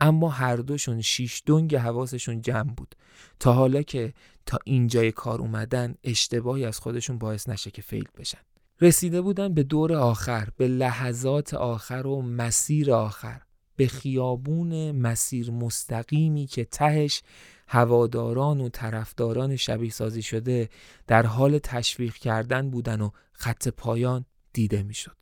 اما 0.00 0.28
هر 0.28 0.56
دوشون 0.56 1.00
شیش 1.00 1.42
دنگ 1.46 1.76
حواسشون 1.76 2.42
جمع 2.42 2.74
بود 2.74 2.94
تا 3.40 3.52
حالا 3.52 3.82
که 3.82 4.12
تا 4.46 4.58
اینجای 4.64 5.12
کار 5.12 5.40
اومدن 5.40 5.94
اشتباهی 6.04 6.64
از 6.64 6.78
خودشون 6.78 7.18
باعث 7.18 7.48
نشه 7.48 7.70
که 7.70 7.82
فیل 7.82 8.08
بشن 8.18 8.38
رسیده 8.80 9.20
بودن 9.20 9.54
به 9.54 9.62
دور 9.62 9.92
آخر 9.92 10.48
به 10.56 10.68
لحظات 10.68 11.54
آخر 11.54 12.06
و 12.06 12.22
مسیر 12.22 12.92
آخر 12.92 13.40
به 13.76 13.86
خیابون 13.86 14.92
مسیر 14.92 15.50
مستقیمی 15.50 16.46
که 16.46 16.64
تهش 16.64 17.22
هواداران 17.68 18.60
و 18.60 18.68
طرفداران 18.68 19.56
شبیه 19.56 19.90
سازی 19.90 20.22
شده 20.22 20.68
در 21.06 21.26
حال 21.26 21.58
تشویق 21.58 22.14
کردن 22.14 22.70
بودن 22.70 23.00
و 23.00 23.10
خط 23.32 23.68
پایان 23.68 24.24
دیده 24.52 24.82
می‌شد. 24.82 25.16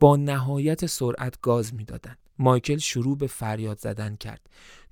با 0.00 0.16
نهایت 0.16 0.86
سرعت 0.86 1.40
گاز 1.40 1.74
می‌دادند. 1.74 2.18
مایکل 2.40 2.78
شروع 2.78 3.18
به 3.18 3.26
فریاد 3.26 3.78
زدن 3.78 4.16
کرد. 4.16 4.46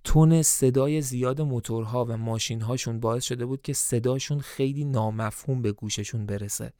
تون 0.04 0.42
صدای 0.42 1.02
زیاد 1.02 1.40
موتورها 1.40 2.04
و 2.04 2.16
ماشینهاشون 2.16 3.00
باعث 3.00 3.24
شده 3.24 3.46
بود 3.46 3.62
که 3.62 3.72
صداشون 3.72 4.40
خیلی 4.40 4.84
نامفهوم 4.84 5.62
به 5.62 5.72
گوششون 5.72 6.26
برسه. 6.26 6.72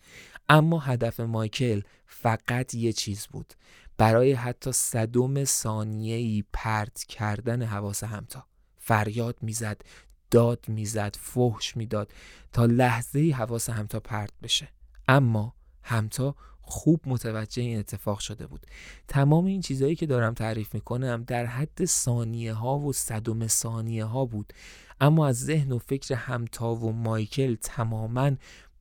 اما 0.48 0.78
هدف 0.78 1.20
مایکل 1.20 1.80
فقط 2.06 2.74
یه 2.74 2.92
چیز 2.92 3.26
بود. 3.26 3.54
برای 3.98 4.32
حتی 4.32 4.72
صدم 4.72 5.44
ثانیه‌ای 5.44 6.44
پرت 6.52 7.04
کردن 7.04 7.62
حواس 7.62 8.04
همتا. 8.04 8.46
فریاد 8.78 9.36
می‌زد 9.42 9.82
داد 10.30 10.64
می‌زد 10.68 11.16
فحش 11.20 11.76
می‌داد 11.76 12.12
تا 12.52 12.66
لحظه 12.66 13.18
ای 13.18 13.30
حواس 13.30 13.70
همتا 13.70 14.00
پرت 14.00 14.32
بشه. 14.42 14.68
اما 15.08 15.54
همتا 15.82 16.34
خوب 16.68 17.00
متوجه 17.06 17.62
این 17.62 17.78
اتفاق 17.78 18.18
شده 18.18 18.46
بود. 18.46 18.66
تمام 19.08 19.44
این 19.44 19.60
چیزهایی 19.60 19.96
که 19.96 20.06
دارم 20.06 20.34
تعریف 20.34 20.74
می‌کنم 20.74 21.24
در 21.26 21.46
حد 21.46 21.84
ثانیه 21.84 22.52
ها 22.52 22.78
و 22.78 22.92
صدم 22.92 23.46
ثانیه 23.46 24.04
ها 24.04 24.24
بود. 24.24 24.52
اما 25.00 25.26
از 25.26 25.44
ذهن 25.44 25.72
و 25.72 25.78
فکر 25.78 26.14
همتا 26.14 26.74
و 26.74 26.92
مایکل 26.92 27.56
تماما 27.62 28.30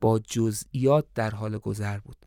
با 0.01 0.20
جزئیات 0.20 1.06
در 1.15 1.29
حال 1.29 1.58
گذر 1.58 1.98
بود. 1.98 2.17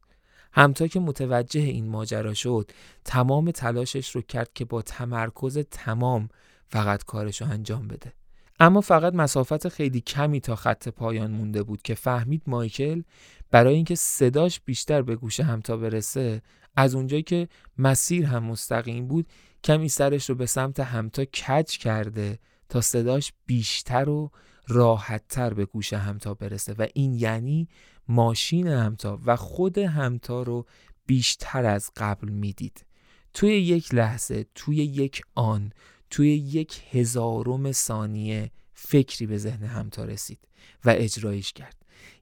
همتا 0.52 0.86
که 0.86 1.00
متوجه 1.00 1.60
این 1.60 1.88
ماجرا 1.88 2.34
شد 2.34 2.70
تمام 3.04 3.50
تلاشش 3.50 4.10
رو 4.10 4.22
کرد 4.22 4.52
که 4.54 4.64
با 4.64 4.82
تمرکز 4.82 5.58
تمام 5.58 6.28
فقط 6.66 7.04
کارش 7.04 7.42
رو 7.42 7.50
انجام 7.50 7.88
بده. 7.88 8.12
اما 8.60 8.80
فقط 8.80 9.14
مسافت 9.14 9.68
خیلی 9.68 10.00
کمی 10.00 10.40
تا 10.40 10.56
خط 10.56 10.88
پایان 10.88 11.30
مونده 11.30 11.62
بود 11.62 11.82
که 11.82 11.94
فهمید 11.94 12.42
مایکل 12.46 13.02
برای 13.50 13.74
اینکه 13.74 13.94
صداش 13.94 14.60
بیشتر 14.60 15.02
به 15.02 15.16
گوش 15.16 15.40
همتا 15.40 15.76
برسه 15.76 16.42
از 16.76 16.94
اونجایی 16.94 17.22
که 17.22 17.48
مسیر 17.78 18.26
هم 18.26 18.44
مستقیم 18.44 19.06
بود 19.06 19.26
کمی 19.64 19.88
سرش 19.88 20.30
رو 20.30 20.34
به 20.34 20.46
سمت 20.46 20.80
همتا 20.80 21.24
کج 21.24 21.78
کرده 21.78 22.38
تا 22.68 22.80
صداش 22.80 23.32
بیشتر 23.46 24.08
و 24.08 24.30
راحتتر 24.68 25.54
به 25.54 25.64
گوش 25.64 25.92
همتا 25.92 26.34
برسه. 26.34 26.74
و 26.78 26.86
این 26.94 27.14
یعنی 27.14 27.68
ماشین 28.08 28.66
همتا 28.66 29.20
و 29.24 29.36
خود 29.36 29.78
همتا 29.78 30.42
رو 30.42 30.66
بیشتر 31.06 31.64
از 31.64 31.90
قبل 31.96 32.28
می‌دید. 32.28 32.86
توی 33.34 33.50
یک 33.50 33.94
لحظه 33.94 34.46
توی 34.54 34.76
یک 34.76 35.22
آن 35.34 35.72
توی 36.10 36.28
یک 36.28 36.82
هزارم 36.90 37.72
ثانیه 37.72 38.50
فکری 38.74 39.26
به 39.26 39.38
ذهن 39.38 39.64
همتا 39.64 40.04
رسید 40.04 40.38
و 40.84 40.94
اجرایش 40.96 41.52
کرد. 41.52 41.76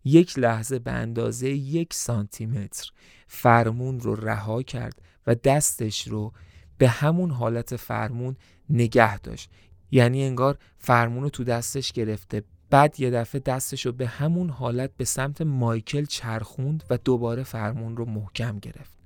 یک 0.05 0.39
لحظه 0.39 0.79
به 0.79 0.93
اندازه 0.93 1.49
یک 1.51 1.95
سانتیمتر 1.95 2.91
فرمون 3.27 4.01
رو 4.01 4.15
رها 4.15 4.63
کرد 4.63 5.03
و 5.27 5.35
دستش 5.35 6.09
رو 6.09 6.33
به 6.79 6.89
همون 6.89 7.31
حالت 7.31 7.77
فرمون 7.77 8.37
نگه 8.71 9.19
داشت. 9.19 9.51
یعنی 9.91 10.25
انگار 10.25 10.59
فرمون 10.79 11.23
رو 11.23 11.29
تو 11.31 11.45
دستش 11.45 11.93
گرفته 11.93 12.43
بعد 12.71 13.01
یه 13.01 13.11
دفعه 13.11 13.41
دستش 13.41 13.87
رو 13.87 13.93
به 13.93 14.07
همون 14.07 14.51
حالت 14.51 14.91
به 14.97 15.05
سمت 15.05 15.43
مایکل 15.43 16.05
چرخوند 16.05 16.85
و 16.91 16.99
دوباره 16.99 17.43
فرمون 17.43 17.97
رو 17.97 18.05
محکم 18.05 18.59
گرفت. 18.59 18.99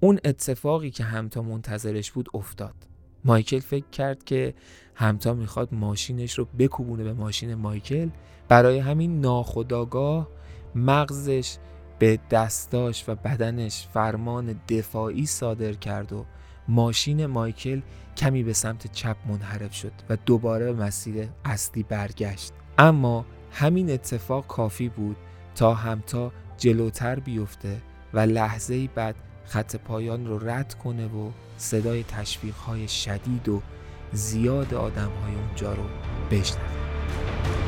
اون 0.00 0.20
اتفاقی 0.24 0.90
که 0.90 1.04
همتا 1.04 1.42
منتظرش 1.42 2.12
بود 2.12 2.28
افتاد. 2.34 2.91
مایکل 3.24 3.58
فکر 3.58 3.90
کرد 3.92 4.24
که 4.24 4.54
همتا 4.94 5.34
می‌خواد 5.34 5.68
ماشینش 5.74 6.38
رو 6.38 6.46
بکوبونه 6.58 7.04
به 7.04 7.12
ماشین 7.12 7.54
مایکل. 7.54 8.08
برای 8.48 8.78
همین 8.78 9.20
ناخداگاه 9.20 10.28
مغزش 10.74 11.56
به 11.98 12.18
دستاش 12.30 13.04
و 13.08 13.14
بدنش 13.14 13.86
فرمان 13.94 14.60
دفاعی 14.68 15.26
صادر 15.26 15.72
کرد 15.72 16.12
و 16.12 16.24
ماشین 16.68 17.26
مایکل 17.26 17.80
کمی 18.16 18.42
به 18.42 18.52
سمت 18.52 18.92
چپ 18.92 19.16
منحرف 19.26 19.74
شد 19.74 19.92
و 20.08 20.16
دوباره 20.26 20.72
به 20.72 20.84
مسیر 20.84 21.28
اصلی 21.44 21.82
برگشت. 21.82 22.52
اما 22.78 23.26
همین 23.50 23.90
اتفاق 23.90 24.46
کافی 24.46 24.88
بود 24.88 25.16
تا 25.54 25.74
همتا 25.74 26.32
جلوتر 26.58 27.20
بیفته 27.20 27.82
و 28.14 28.20
لحظه 28.20 28.88
بعد 28.94 29.14
خط 29.46 29.76
پایان 29.76 30.26
رو 30.26 30.48
رد 30.48 30.74
کنه 30.74 31.06
و 31.06 31.30
صدای 31.56 32.04
تشویق 32.04 32.54
شدید 32.86 33.48
و 33.48 33.62
زیاد 34.12 34.74
آدم 34.74 35.10
های 35.22 35.34
اونجا 35.34 35.72
رو 35.74 35.84
بشنوه. 36.30 37.61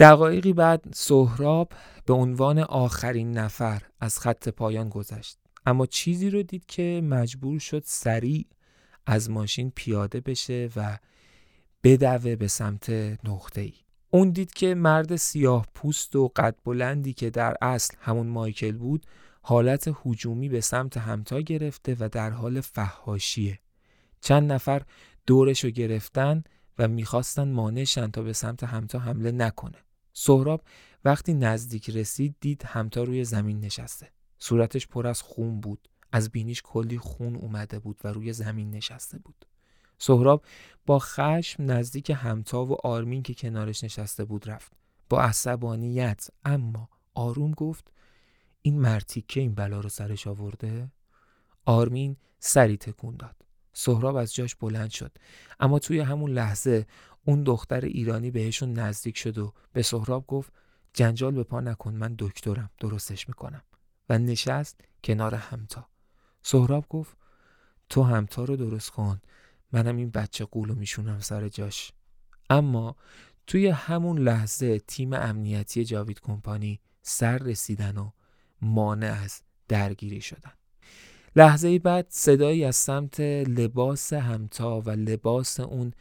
دقایقی 0.00 0.52
بعد 0.52 0.84
سهراب 0.94 1.72
به 2.06 2.14
عنوان 2.14 2.58
آخرین 2.58 3.38
نفر 3.38 3.82
از 4.00 4.18
خط 4.18 4.48
پایان 4.48 4.88
گذشت 4.88 5.38
اما 5.66 5.86
چیزی 5.86 6.30
رو 6.30 6.42
دید 6.42 6.66
که 6.66 7.00
مجبور 7.04 7.58
شد 7.58 7.82
سریع 7.86 8.46
از 9.06 9.30
ماشین 9.30 9.72
پیاده 9.74 10.20
بشه 10.20 10.68
و 10.76 10.98
بدوه 11.84 12.36
به 12.36 12.48
سمت 12.48 12.90
نقطه 13.24 13.60
ای. 13.60 13.72
اون 14.10 14.30
دید 14.30 14.52
که 14.52 14.74
مرد 14.74 15.16
سیاه 15.16 15.66
پوست 15.74 16.16
و 16.16 16.32
قد 16.36 16.56
بلندی 16.64 17.12
که 17.12 17.30
در 17.30 17.54
اصل 17.62 17.96
همون 18.00 18.26
مایکل 18.26 18.72
بود 18.72 19.06
حالت 19.42 19.90
هجومی 20.04 20.48
به 20.48 20.60
سمت 20.60 20.96
همتا 20.96 21.40
گرفته 21.40 21.96
و 22.00 22.08
در 22.12 22.30
حال 22.30 22.60
فهاشیه. 22.60 23.58
چند 24.20 24.52
نفر 24.52 24.82
دورشو 25.26 25.70
گرفتن 25.70 26.44
و 26.78 26.88
می‌خواستن 26.88 27.52
مانعشن 27.52 28.10
تا 28.10 28.22
به 28.22 28.32
سمت 28.32 28.64
همتا 28.64 28.98
حمله 28.98 29.32
نکنه. 29.32 29.78
سهراب 30.12 30.62
وقتی 31.04 31.34
نزدیک 31.34 31.90
رسید 31.90 32.34
دید 32.40 32.62
همتا 32.66 33.02
روی 33.02 33.24
زمین 33.24 33.60
نشسته. 33.60 34.10
صورتش 34.38 34.86
پر 34.86 35.06
از 35.06 35.22
خون 35.22 35.60
بود. 35.60 35.88
از 36.12 36.30
بینیش 36.30 36.62
کلی 36.64 36.98
خون 36.98 37.36
اومده 37.36 37.78
بود 37.78 38.00
و 38.04 38.08
روی 38.08 38.32
زمین 38.32 38.70
نشسته 38.70 39.18
بود. 39.18 39.46
سهراب 39.98 40.44
با 40.86 40.98
خشم 40.98 41.62
نزدیک 41.70 42.12
همتا 42.16 42.64
و 42.64 42.86
آرمین 42.86 43.22
که 43.22 43.34
کنارش 43.34 43.84
نشسته 43.84 44.24
بود 44.24 44.50
رفت. 44.50 44.72
با 45.08 45.22
عصبانیت 45.22 46.28
اما 46.44 46.88
آروم 47.14 47.50
گفت 47.50 47.92
این 48.62 48.80
مرتی 48.80 49.24
که 49.28 49.40
این 49.40 49.54
بلا 49.54 49.80
رو 49.80 49.88
سرش 49.88 50.26
آورده؟ 50.26 50.88
آرمین 51.64 52.16
سری 52.38 52.76
تکون 52.76 53.16
داد. 53.16 53.36
سهراب 53.72 54.16
از 54.16 54.34
جاش 54.34 54.54
بلند 54.54 54.90
شد. 54.90 55.12
اما 55.60 55.78
توی 55.78 56.00
همون 56.00 56.30
لحظه 56.30 56.86
اون 57.24 57.42
دختر 57.42 57.80
ایرانی 57.80 58.30
بهشون 58.30 58.72
نزدیک 58.72 59.18
شد 59.18 59.38
و 59.38 59.52
به 59.72 59.82
سهراب 59.82 60.26
گفت 60.26 60.52
جنجال 60.92 61.34
به 61.34 61.42
پا 61.42 61.60
نکن 61.60 61.94
من 61.94 62.14
دکترم 62.18 62.70
درستش 62.78 63.28
می‌کنم. 63.28 63.62
و 64.08 64.18
نشست 64.18 64.80
کنار 65.04 65.34
همتا. 65.34 65.88
سهراب 66.42 66.86
گفت 66.88 67.16
تو 67.88 68.02
همتا 68.02 68.44
رو 68.44 68.56
درست 68.56 68.90
کن 68.90 69.20
منم 69.72 69.96
این 69.96 70.10
بچه 70.10 70.44
قولو 70.44 70.74
میشونم 70.74 71.20
سر 71.20 71.48
جاش. 71.48 71.92
اما 72.50 72.96
توی 73.46 73.68
همون 73.68 74.18
لحظه 74.18 74.78
تیم 74.78 75.12
امنیتی 75.12 75.84
جاوید 75.84 76.20
کمپانی 76.20 76.80
سر 77.02 77.38
رسیدن 77.38 77.96
و 77.96 78.10
مانع 78.62 79.20
از 79.24 79.42
درگیری 79.68 80.20
شدن. 80.20 80.52
لحظه 81.36 81.78
بعد 81.78 82.06
صدایی 82.08 82.64
از 82.64 82.76
سمت 82.76 83.20
لباس 83.20 84.12
همتا 84.12 84.80
و 84.80 84.90
لباس 84.90 85.60
اون 85.60 85.92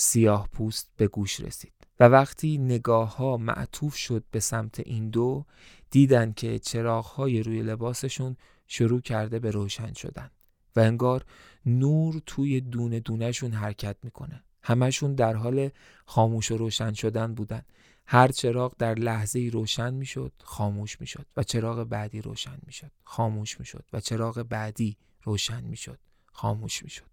سیاه 0.00 0.48
پوست 0.52 0.90
به 0.96 1.08
گوش 1.08 1.40
رسید 1.40 1.72
و 2.00 2.04
وقتی 2.04 2.58
نگاه 2.58 3.16
ها 3.16 3.36
معطوف 3.36 3.96
شد 3.96 4.24
به 4.30 4.40
سمت 4.40 4.80
این 4.80 5.10
دو 5.10 5.44
دیدن 5.90 6.32
که 6.32 6.58
چراغ 6.58 7.04
های 7.04 7.42
روی 7.42 7.62
لباسشون 7.62 8.36
شروع 8.66 9.00
کرده 9.00 9.38
به 9.38 9.50
روشن 9.50 9.92
شدن 9.92 10.30
و 10.76 10.80
انگار 10.80 11.24
نور 11.66 12.22
توی 12.26 12.60
دونه 12.60 13.00
دونهشون 13.00 13.52
حرکت 13.52 13.96
می‌کنه. 14.02 14.44
همشون 14.62 15.14
در 15.14 15.34
حال 15.34 15.70
خاموش 16.06 16.50
و 16.50 16.56
روشن 16.56 16.92
شدن 16.92 17.34
بودن. 17.34 17.62
هر 18.06 18.28
چراغ 18.28 18.74
در 18.78 18.94
لحظه 18.94 19.50
روشن 19.52 19.94
می‌شد 19.94 20.32
خاموش 20.42 21.00
می‌شد 21.00 21.26
و 21.36 21.42
چراغ 21.42 21.84
بعدی 21.84 22.20
روشن 22.22 22.58
می‌شد 22.66 22.90
خاموش 23.04 23.60
می‌شد 23.60 23.84
و 23.92 24.00
چراغ 24.00 24.42
بعدی 24.42 24.96
روشن 25.22 25.64
می‌شد 25.64 25.98
خاموش 26.32 26.82
می‌شد. 26.82 27.07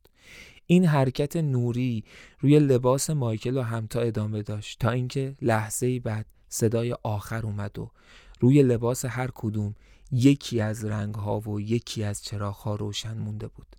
این 0.66 0.86
حرکت 0.86 1.36
نوری 1.36 2.04
روی 2.40 2.60
لباس 2.60 3.10
مایکل 3.10 3.58
و 3.58 3.62
همتا 3.62 4.00
ادامه 4.00 4.42
داشت 4.42 4.80
تا 4.80 4.90
اینکه 4.90 5.36
لحظه 5.42 6.00
بعد 6.00 6.26
صدای 6.50 6.96
آخر 7.04 7.46
اومد 7.46 7.80
و 7.80 7.92
روی 8.40 8.64
لباس 8.64 9.06
هر 9.06 9.30
کدوم 9.36 9.76
یکی 10.12 10.62
از 10.62 10.86
رنگ 10.86 11.16
ها 11.16 11.40
و 11.40 11.62
یکی 11.62 12.04
از 12.04 12.24
چراغ 12.24 12.56
ها 12.56 12.76
روشن 12.76 13.18
مونده 13.18 13.48
بود. 13.48 13.76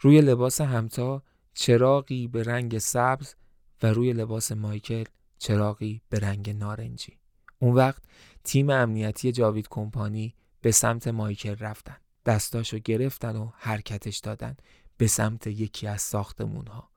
روی 0.00 0.20
لباس 0.20 0.60
همتا 0.60 1.22
چراغی 1.54 2.28
به 2.28 2.42
رنگ 2.42 2.78
سبز 2.78 3.34
و 3.82 3.86
روی 3.86 4.12
لباس 4.12 4.52
مایکل 4.52 5.04
چراغی 5.38 6.02
به 6.08 6.18
رنگ 6.18 6.50
نارنجی. 6.50 7.18
اون 7.58 7.74
وقت 7.74 8.02
تیم 8.44 8.70
امنیتی 8.70 9.32
جاوید 9.32 9.68
کمپانی 9.70 10.34
به 10.60 10.70
سمت 10.70 11.08
مایکل 11.08 11.54
رفتن. 11.54 11.96
دستاشو 12.26 12.78
گرفتن 12.78 13.36
و 13.36 13.50
حرکتش 13.56 14.18
دادن. 14.18 14.56
به 15.00 15.06
سمت 15.06 15.46
یکی 15.46 15.86
از 15.86 16.02
ساختمون 16.02 16.66
ها 16.66 16.88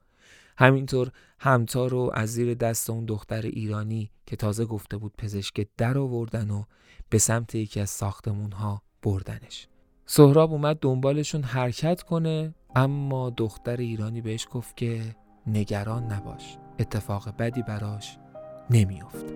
همینطور 0.58 1.12
همتا 1.40 1.88
رو 1.88 2.12
از 2.14 2.30
زیر 2.30 2.54
دست 2.54 2.90
اون 2.90 3.06
دختر 3.06 3.42
ایرانی 3.42 4.12
که 4.26 4.36
تازه 4.36 4.66
گفته 4.66 4.98
بود 4.98 5.14
پزشک 5.18 5.68
در 5.78 5.98
آوردن 5.98 6.50
و 6.50 6.64
به 7.10 7.18
سمت 7.18 7.56
یکی 7.56 7.80
از 7.80 7.90
ساختمون 7.90 8.52
ها 8.52 8.82
بردنش. 9.02 9.68
سهراب 10.06 10.52
اومد 10.52 10.78
دنبالشون 10.82 11.44
حرکت 11.44 12.02
کنه 12.02 12.54
اما 12.76 13.30
دختر 13.30 13.78
ایرانی 13.78 14.22
بهش 14.22 14.48
گفت 14.52 14.78
که 14.78 15.16
نگران 15.48 16.04
نباش 16.04 16.58
اتفاق 16.80 17.38
بدی 17.38 17.62
براش 17.62 18.18
نمیافته. 18.70 19.34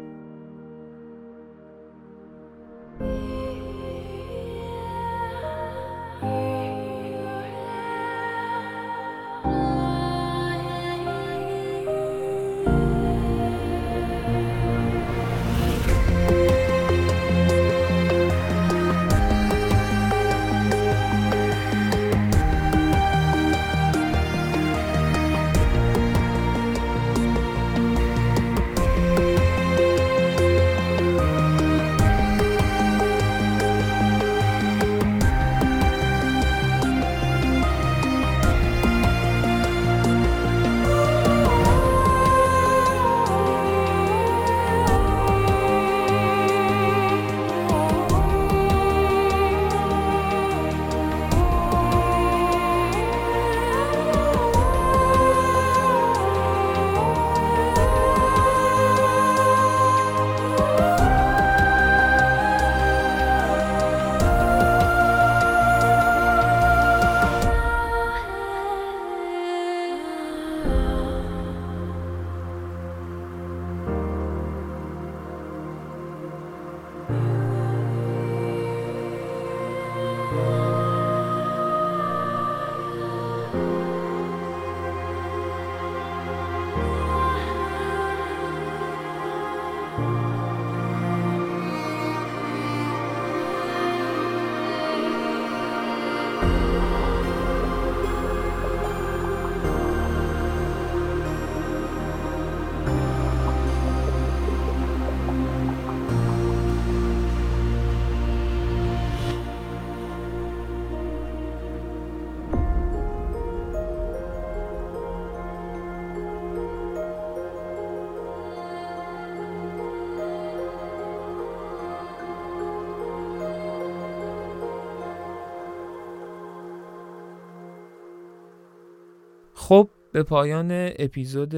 خب 129.67 129.89
به 130.11 130.23
پایان 130.23 130.69
اپیزود 130.71 131.55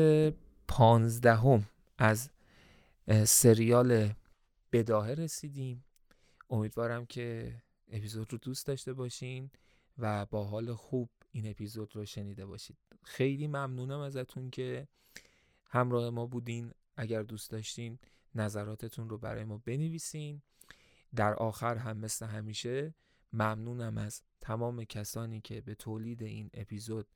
پانزدهم 0.68 1.66
از 1.98 2.30
سریال 3.26 4.10
بداهه 4.72 5.12
رسیدیم. 5.12 5.84
امیدوارم 6.50 7.06
که 7.06 7.56
اپیزود 7.92 8.32
رو 8.32 8.38
دوست 8.38 8.68
داشته 8.68 8.94
باشین 8.94 9.52
و 9.98 10.26
با 10.26 10.44
حال 10.44 10.74
خوب 10.74 11.10
این 11.32 11.50
اپیزود 11.50 11.96
رو 11.96 12.06
شنیده 12.06 12.46
باشید. 12.46 12.78
خیلی 13.04 13.48
ممنونم 13.48 14.00
ازتون 14.00 14.50
که 14.50 14.88
همراه 15.66 16.10
ما 16.10 16.26
بودین. 16.26 16.72
اگر 16.98 17.24
دوست 17.24 17.52
داشتین 17.52 18.00
نظراتتون 18.36 19.10
رو 19.10 19.18
برای 19.18 19.44
ما 19.44 19.62
بنویسین. 19.66 20.42
در 21.16 21.34
آخر 21.34 21.76
هم 21.76 21.98
مثل 21.98 22.26
همیشه 22.26 22.94
ممنونم 23.34 23.98
از 23.98 24.22
تمام 24.42 24.84
کسانی 24.84 25.42
که 25.42 25.62
به 25.62 25.76
تولید 25.76 26.24
این 26.24 26.50
اپیزود 26.54 27.08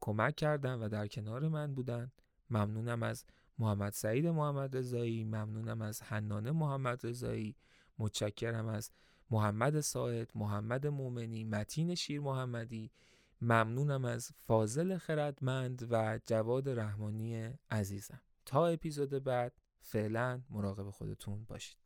کمک 0.00 0.36
کردن 0.36 0.74
و 0.74 0.88
در 0.88 1.06
کنار 1.06 1.48
من 1.48 1.74
بودن. 1.74 2.12
ممنونم 2.50 3.02
از 3.02 3.24
محمد 3.58 3.92
سعید 3.92 4.26
محمد 4.26 4.76
رضایی 4.76 5.24
ممنونم 5.24 5.82
از 5.82 6.02
حنانه 6.02 6.50
محمد 6.50 7.06
رضایی 7.06 7.56
متشکرم 7.98 8.66
از 8.66 8.90
محمد 9.30 9.80
ساعد 9.80 10.30
محمد 10.34 10.86
مومنی 10.86 11.44
متین 11.44 11.94
شیر 11.94 12.20
محمدی. 12.20 12.90
ممنونم 13.40 14.04
از 14.04 14.32
فاضل 14.46 14.98
خردمند 14.98 15.88
و 15.90 16.20
جواد 16.26 16.68
رحمانی 16.68 17.50
عزیزم. 17.70 18.20
تا 18.46 18.66
اپیزود 18.66 19.10
بعد 19.10 19.52
فعلا 19.80 20.40
مراقب 20.50 20.90
خودتون 20.90 21.44
باشید. 21.44 21.79